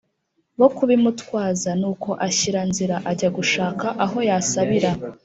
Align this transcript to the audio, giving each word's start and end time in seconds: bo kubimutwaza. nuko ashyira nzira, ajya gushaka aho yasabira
bo 0.59 0.67
kubimutwaza. 0.75 1.69
nuko 1.79 2.09
ashyira 2.27 2.61
nzira, 2.69 2.95
ajya 3.11 3.29
gushaka 3.37 3.85
aho 4.03 4.17
yasabira 4.29 4.91